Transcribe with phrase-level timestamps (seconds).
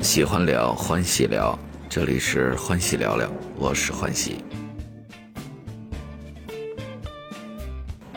[0.00, 1.56] 喜欢聊，欢喜聊，
[1.88, 4.44] 这里是欢喜聊聊，我是欢喜。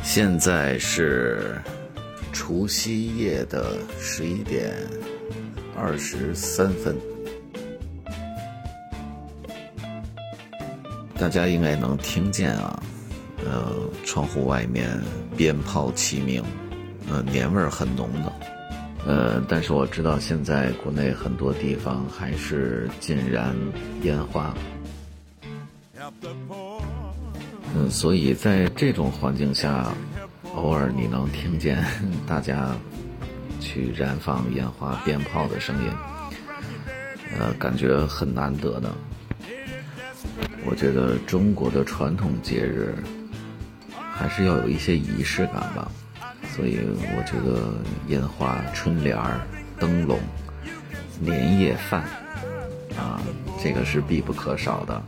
[0.02, 1.62] 现在是
[2.32, 4.74] 除夕夜的十一点
[5.78, 6.96] 二十三分，
[11.18, 12.84] 大家应该能听见啊，
[13.46, 13.72] 呃，
[14.04, 15.00] 窗户外面
[15.38, 16.44] 鞭炮齐鸣，
[17.10, 18.34] 呃，年味儿很浓的。
[19.06, 23.54] 呃，但是我知道现在国内很多地方还是禁燃
[24.04, 24.54] 烟花，
[27.76, 29.94] 嗯，所以在这种环境下，
[30.56, 31.84] 偶尔你能听见
[32.26, 32.74] 大家
[33.60, 35.92] 去燃放烟花、鞭炮的声音，
[37.38, 38.90] 呃，感觉很难得的。
[40.66, 42.96] 我觉得中国的传统节日
[44.14, 45.92] 还是要有一些仪式感吧。
[46.56, 46.78] 所以
[47.18, 47.74] 我觉得
[48.10, 49.42] 烟花、春联儿、
[49.80, 50.20] 灯笼、
[51.20, 52.04] 年夜饭，
[52.96, 53.20] 啊，
[53.64, 55.02] 这个是必不可少的。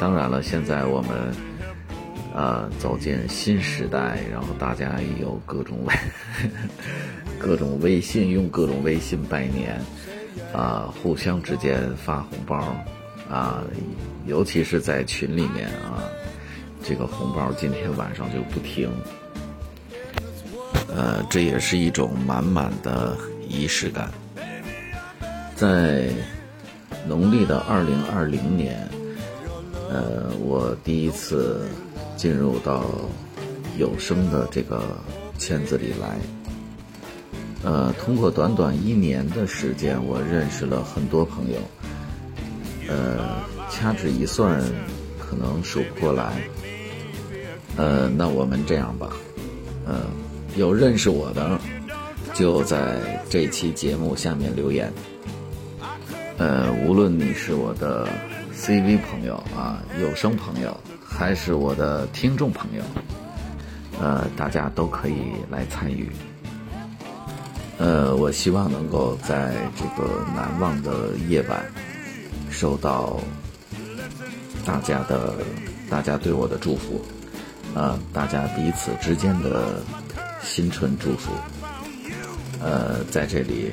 [0.00, 1.10] 当然了，现在我们
[2.34, 5.94] 呃走进新时代，然后大家也有各种微
[7.38, 9.80] 各种微信，用各种微信拜年，
[10.52, 12.56] 啊，互相之间发红包，
[13.30, 13.62] 啊，
[14.26, 16.02] 尤其是在群里面啊，
[16.82, 18.90] 这个红包今天晚上就不停。
[20.98, 23.16] 呃，这也是一种满满的
[23.48, 24.10] 仪式感。
[25.54, 26.08] 在
[27.06, 28.84] 农历的二零二零年，
[29.88, 31.68] 呃，我第一次
[32.16, 32.84] 进入到
[33.78, 34.82] 有声的这个
[35.38, 36.18] 圈子里来。
[37.62, 41.60] 呃，通过短短一年的时间，我认识了很多朋友。
[42.88, 43.38] 呃，
[43.70, 44.60] 掐指一算，
[45.16, 46.42] 可能数不过来。
[47.76, 49.12] 呃，那我们这样吧，
[49.86, 49.94] 嗯。
[50.58, 51.56] 有认识我的，
[52.34, 54.92] 就在这期节目下面留言。
[56.36, 58.08] 呃，无论你是我的
[58.52, 62.82] CV 朋友啊，有声朋友，还是我的听众朋友，
[64.00, 65.14] 呃，大家都可以
[65.48, 66.10] 来参与。
[67.78, 71.64] 呃，我希望能够在这个难忘的夜晚，
[72.50, 73.20] 收到
[74.66, 75.34] 大家的、
[75.88, 77.00] 大家对我的祝福，
[77.76, 79.80] 啊，大家彼此之间的。
[80.48, 81.30] 新春祝福，
[82.58, 83.72] 呃，在这里，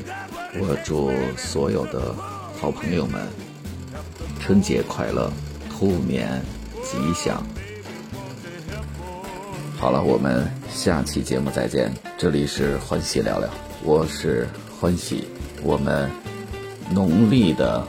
[0.59, 2.13] 我祝所有的
[2.59, 3.25] 好朋友们
[4.41, 5.31] 春节快乐，
[5.71, 6.41] 兔年
[6.83, 7.41] 吉祥。
[9.77, 11.89] 好了，我们下期节目再见。
[12.17, 13.49] 这里是欢喜聊聊，
[13.81, 14.45] 我是
[14.77, 15.29] 欢喜，
[15.63, 16.11] 我们
[16.89, 17.87] 农历的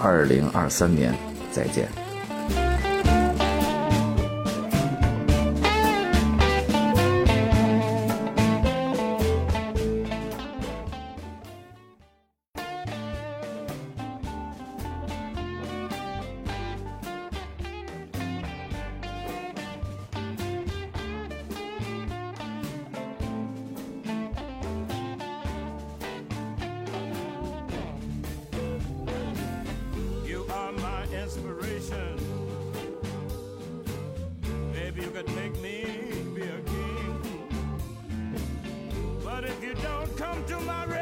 [0.00, 1.14] 二零二三年
[1.52, 1.86] 再见。
[40.48, 40.97] Do my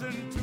[0.00, 0.39] thousand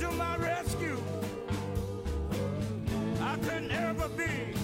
[0.00, 0.96] to my rescue.
[3.20, 4.54] I could never be